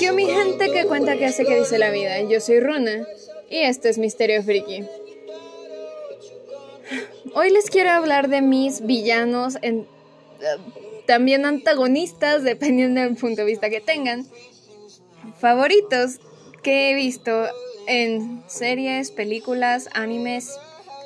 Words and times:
Yo 0.00 0.14
mi 0.14 0.26
gente 0.26 0.70
que 0.72 0.86
cuenta 0.86 1.16
que 1.16 1.26
hace 1.26 1.44
que 1.44 1.58
dice 1.58 1.78
la 1.78 1.90
vida. 1.90 2.20
Yo 2.22 2.40
soy 2.40 2.60
Runa 2.60 3.06
y 3.48 3.58
esto 3.58 3.88
es 3.88 3.98
Misterio 3.98 4.42
Friki. 4.42 4.84
Hoy 7.34 7.50
les 7.50 7.70
quiero 7.70 7.90
hablar 7.90 8.28
de 8.28 8.40
mis 8.40 8.84
villanos, 8.84 9.58
eh, 9.62 9.84
también 11.06 11.44
antagonistas, 11.44 12.42
dependiendo 12.42 13.00
del 13.00 13.16
punto 13.16 13.42
de 13.42 13.46
vista 13.46 13.70
que 13.70 13.80
tengan, 13.80 14.26
favoritos 15.38 16.18
que 16.62 16.90
he 16.90 16.94
visto 16.94 17.46
en 17.86 18.42
series, 18.48 19.10
películas, 19.10 19.88
animes, 19.92 20.58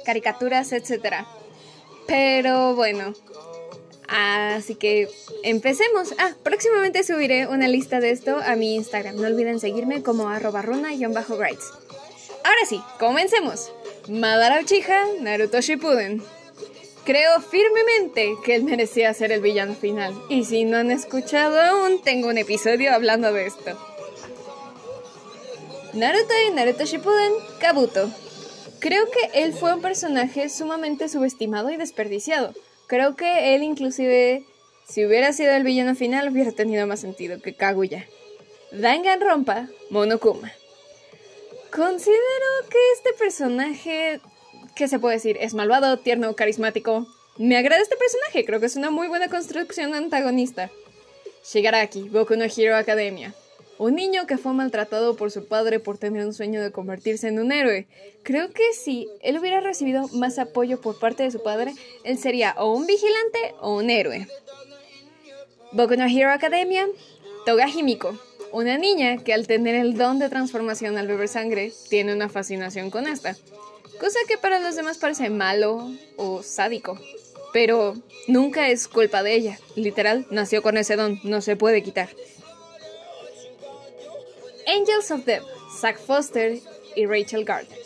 caricaturas, 0.04 0.72
etc. 0.72 1.26
Pero 2.06 2.74
bueno, 2.74 3.12
así 4.08 4.74
que 4.74 5.08
empecemos. 5.42 6.14
Ah, 6.18 6.32
próximamente 6.42 7.04
subiré 7.04 7.46
una 7.46 7.68
lista 7.68 8.00
de 8.00 8.10
esto 8.10 8.38
a 8.44 8.56
mi 8.56 8.74
Instagram. 8.74 9.16
No 9.16 9.26
olviden 9.26 9.60
seguirme 9.60 10.02
como 10.02 10.28
arroba 10.28 10.62
runa-grites. 10.62 11.70
Ahora 12.44 12.66
sí, 12.68 12.80
comencemos. 12.98 13.72
Madara 14.08 14.60
Uchiha, 14.60 15.06
Naruto 15.20 15.60
Shippuden. 15.60 16.22
Creo 17.04 17.40
firmemente 17.40 18.34
que 18.44 18.54
él 18.54 18.64
merecía 18.64 19.12
ser 19.14 19.32
el 19.32 19.40
villano 19.40 19.74
final. 19.74 20.14
Y 20.28 20.44
si 20.44 20.64
no 20.64 20.78
han 20.78 20.90
escuchado 20.90 21.60
aún, 21.60 22.02
tengo 22.02 22.28
un 22.28 22.38
episodio 22.38 22.94
hablando 22.94 23.32
de 23.32 23.46
esto. 23.46 23.78
Naruto 25.94 26.34
y 26.48 26.54
Naruto 26.54 26.84
Shippuden, 26.84 27.32
Kabuto. 27.60 28.10
Creo 28.80 29.06
que 29.10 29.42
él 29.42 29.54
fue 29.54 29.74
un 29.74 29.80
personaje 29.80 30.48
sumamente 30.48 31.08
subestimado 31.08 31.70
y 31.70 31.76
desperdiciado. 31.76 32.52
Creo 32.86 33.16
que 33.16 33.54
él 33.54 33.62
inclusive, 33.62 34.44
si 34.86 35.04
hubiera 35.04 35.32
sido 35.32 35.52
el 35.52 35.64
villano 35.64 35.94
final, 35.94 36.30
hubiera 36.30 36.52
tenido 36.52 36.86
más 36.86 37.00
sentido 37.00 37.40
que 37.40 37.54
Kaguya. 37.54 38.06
Danganronpa, 38.72 39.68
Monokuma. 39.90 40.52
Considero 41.70 42.68
que 42.70 42.78
este 42.94 43.12
personaje, 43.14 44.20
¿qué 44.76 44.88
se 44.88 44.98
puede 44.98 45.16
decir? 45.16 45.38
Es 45.40 45.54
malvado, 45.54 45.98
tierno, 45.98 46.34
carismático. 46.36 47.06
Me 47.36 47.56
agrada 47.56 47.82
este 47.82 47.96
personaje, 47.96 48.44
creo 48.44 48.60
que 48.60 48.66
es 48.66 48.76
una 48.76 48.90
muy 48.90 49.08
buena 49.08 49.28
construcción 49.28 49.94
antagonista. 49.94 50.70
Shigaraki, 51.44 52.08
Boku 52.08 52.36
no 52.36 52.44
Hero 52.44 52.76
Academia. 52.76 53.34
Un 53.78 53.96
niño 53.96 54.26
que 54.26 54.38
fue 54.38 54.52
maltratado 54.52 55.16
por 55.16 55.30
su 55.30 55.46
padre 55.46 55.80
por 55.80 55.98
tener 55.98 56.24
un 56.24 56.32
sueño 56.32 56.62
de 56.62 56.70
convertirse 56.70 57.28
en 57.28 57.40
un 57.40 57.50
héroe. 57.50 57.88
Creo 58.22 58.52
que 58.52 58.72
si 58.72 59.08
él 59.20 59.38
hubiera 59.38 59.60
recibido 59.60 60.08
más 60.08 60.38
apoyo 60.38 60.80
por 60.80 60.98
parte 60.98 61.24
de 61.24 61.30
su 61.32 61.42
padre, 61.42 61.74
él 62.04 62.18
sería 62.18 62.54
o 62.56 62.72
un 62.72 62.86
vigilante 62.86 63.54
o 63.60 63.76
un 63.76 63.90
héroe. 63.90 64.28
Boku 65.72 65.96
no 65.96 66.06
Hero 66.06 66.30
Academia, 66.30 66.86
Toga 67.44 67.68
Himiko. 67.68 68.16
Una 68.52 68.78
niña 68.78 69.16
que 69.16 69.34
al 69.34 69.48
tener 69.48 69.74
el 69.74 69.96
don 69.96 70.20
de 70.20 70.28
transformación 70.28 70.96
al 70.96 71.08
beber 71.08 71.26
sangre, 71.26 71.72
tiene 71.88 72.14
una 72.14 72.28
fascinación 72.28 72.90
con 72.90 73.08
esta. 73.08 73.36
Cosa 73.98 74.20
que 74.28 74.38
para 74.38 74.60
los 74.60 74.76
demás 74.76 74.98
parece 74.98 75.30
malo 75.30 75.90
o 76.16 76.44
sádico. 76.44 76.96
Pero 77.52 77.96
nunca 78.28 78.68
es 78.68 78.86
culpa 78.86 79.24
de 79.24 79.34
ella. 79.34 79.58
Literal, 79.74 80.26
nació 80.30 80.62
con 80.62 80.76
ese 80.76 80.94
don, 80.94 81.18
no 81.24 81.40
se 81.40 81.56
puede 81.56 81.82
quitar. 81.82 82.08
Angels 84.66 85.10
of 85.10 85.24
Death, 85.24 85.44
Zack 85.80 85.98
Foster 85.98 86.58
y 86.94 87.06
Rachel 87.06 87.44
Gardner. 87.44 87.78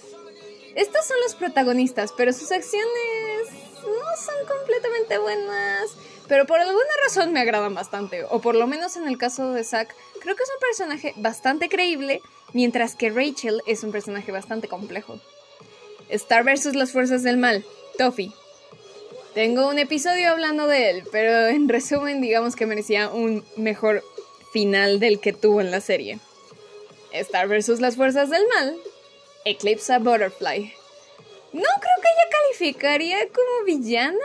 Estos 0.74 1.06
son 1.06 1.16
los 1.24 1.34
protagonistas, 1.34 2.12
pero 2.16 2.32
sus 2.32 2.52
acciones 2.52 3.48
no 3.82 4.16
son 4.16 4.46
completamente 4.46 5.18
buenas 5.18 5.96
pero 6.28 6.46
por 6.46 6.60
alguna 6.60 6.84
razón 7.02 7.32
me 7.32 7.40
agradan 7.40 7.74
bastante, 7.74 8.24
o 8.24 8.40
por 8.40 8.54
lo 8.54 8.66
menos 8.66 8.96
en 8.96 9.08
el 9.08 9.16
caso 9.16 9.52
de 9.52 9.64
Zack, 9.64 9.94
creo 10.20 10.36
que 10.36 10.42
es 10.42 10.50
un 10.50 10.60
personaje 10.60 11.14
bastante 11.16 11.68
creíble, 11.68 12.20
mientras 12.52 12.94
que 12.94 13.10
Rachel 13.10 13.62
es 13.66 13.82
un 13.82 13.90
personaje 13.90 14.30
bastante 14.30 14.68
complejo. 14.68 15.18
Star 16.10 16.44
vs. 16.44 16.74
las 16.74 16.92
fuerzas 16.92 17.22
del 17.22 17.38
mal, 17.38 17.64
Toffee. 17.96 18.32
Tengo 19.34 19.68
un 19.68 19.78
episodio 19.78 20.30
hablando 20.30 20.66
de 20.66 20.90
él, 20.90 21.04
pero 21.10 21.48
en 21.48 21.68
resumen 21.68 22.20
digamos 22.20 22.56
que 22.56 22.66
merecía 22.66 23.08
un 23.08 23.44
mejor 23.56 24.02
final 24.52 25.00
del 25.00 25.20
que 25.20 25.32
tuvo 25.32 25.60
en 25.60 25.70
la 25.70 25.80
serie. 25.80 26.18
Star 27.12 27.48
vs. 27.48 27.80
las 27.80 27.96
fuerzas 27.96 28.30
del 28.30 28.42
mal, 28.48 28.76
Eclipse 29.44 29.98
Butterfly. 29.98 30.72
No 31.52 31.62
creo 31.62 31.96
que 32.02 32.08
ella 32.08 32.30
calificaría 32.30 33.18
como 33.28 33.64
villana, 33.64 34.18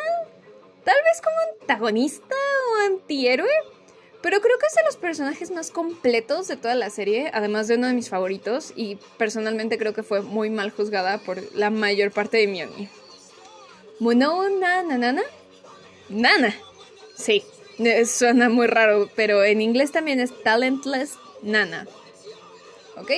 tal 0.83 0.97
vez 1.05 1.21
como 1.21 1.35
antagonista 1.61 2.35
o 2.35 2.85
antihéroe, 2.85 3.49
pero 4.21 4.39
creo 4.41 4.57
que 4.57 4.67
es 4.67 4.75
de 4.75 4.83
los 4.83 4.97
personajes 4.97 5.51
más 5.51 5.71
completos 5.71 6.47
de 6.47 6.57
toda 6.57 6.75
la 6.75 6.89
serie, 6.89 7.29
además 7.33 7.67
de 7.67 7.75
uno 7.75 7.87
de 7.87 7.93
mis 7.93 8.09
favoritos, 8.09 8.73
y 8.75 8.97
personalmente 9.17 9.77
creo 9.77 9.93
que 9.93 10.03
fue 10.03 10.21
muy 10.21 10.49
mal 10.49 10.71
juzgada 10.71 11.17
por 11.19 11.41
la 11.55 11.69
mayor 11.69 12.11
parte 12.11 12.37
de 12.37 12.47
mi 12.47 12.63
Mono 13.99 14.49
Nana 14.49 14.97
Nana. 16.09 16.55
Sí, 17.15 17.43
eh, 17.79 18.05
suena 18.05 18.49
muy 18.49 18.67
raro, 18.67 19.09
pero 19.15 19.43
en 19.43 19.61
inglés 19.61 19.91
también 19.91 20.19
es 20.19 20.43
Talentless 20.43 21.17
Nana. 21.41 21.87
¿Ok? 22.97 23.11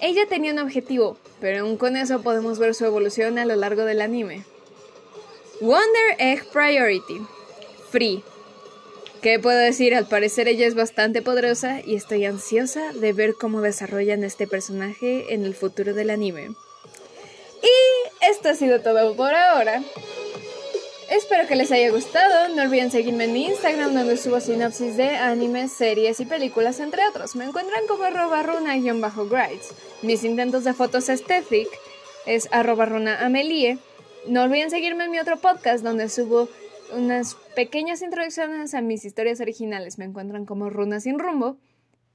Ella 0.00 0.26
tenía 0.26 0.52
un 0.52 0.58
objetivo, 0.58 1.18
pero 1.40 1.60
aún 1.64 1.76
con 1.76 1.96
eso 1.96 2.22
podemos 2.22 2.58
ver 2.58 2.74
su 2.74 2.86
evolución 2.86 3.38
a 3.38 3.44
lo 3.44 3.56
largo 3.56 3.84
del 3.84 4.00
anime. 4.00 4.44
Wonder 5.60 6.16
Egg 6.18 6.50
Priority. 6.52 7.20
Free. 7.90 8.24
¿Qué 9.20 9.38
puedo 9.38 9.58
decir? 9.58 9.94
Al 9.94 10.06
parecer 10.06 10.48
ella 10.48 10.66
es 10.66 10.74
bastante 10.74 11.20
poderosa 11.20 11.82
y 11.84 11.96
estoy 11.96 12.24
ansiosa 12.24 12.92
de 12.94 13.12
ver 13.12 13.34
cómo 13.34 13.60
desarrollan 13.60 14.24
este 14.24 14.46
personaje 14.46 15.34
en 15.34 15.44
el 15.44 15.54
futuro 15.54 15.92
del 15.92 16.08
anime. 16.08 16.54
Y 17.62 18.24
esto 18.30 18.48
ha 18.48 18.54
sido 18.54 18.80
todo 18.80 19.14
por 19.16 19.34
ahora. 19.34 19.82
Espero 21.10 21.48
que 21.48 21.56
les 21.56 21.72
haya 21.72 21.90
gustado. 21.90 22.54
No 22.54 22.62
olviden 22.62 22.92
seguirme 22.92 23.24
en 23.24 23.32
mi 23.32 23.46
Instagram 23.46 23.92
donde 23.94 24.16
subo 24.16 24.38
sinopsis 24.38 24.96
de 24.96 25.08
animes, 25.08 25.72
series 25.72 26.20
y 26.20 26.24
películas, 26.24 26.78
entre 26.78 27.04
otros. 27.08 27.34
Me 27.34 27.44
encuentran 27.44 27.84
como 27.88 28.04
arroba 28.04 28.44
runa-grides. 28.44 29.74
Mis 30.02 30.22
intentos 30.22 30.62
de 30.62 30.72
fotos 30.72 31.08
aesthetic 31.08 31.66
es 32.26 32.48
arroba 32.52 32.86
runa. 32.86 33.28
No 34.28 34.42
olviden 34.44 34.70
seguirme 34.70 35.06
en 35.06 35.10
mi 35.10 35.18
otro 35.18 35.36
podcast 35.38 35.82
donde 35.82 36.08
subo 36.08 36.48
unas 36.92 37.34
pequeñas 37.56 38.02
introducciones 38.02 38.74
a 38.74 38.80
mis 38.80 39.04
historias 39.04 39.40
originales. 39.40 39.98
Me 39.98 40.04
encuentran 40.04 40.46
como 40.46 40.70
Runa 40.70 41.00
sin 41.00 41.18
rumbo. 41.18 41.56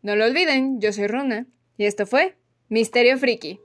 No 0.03 0.15
lo 0.15 0.23
olviden, 0.23 0.79
yo 0.79 0.93
soy 0.93 1.07
Runa 1.07 1.47
y 1.77 1.83
esto 1.83 2.05
fue 2.05 2.37
Misterio 2.69 3.17
Friki. 3.17 3.59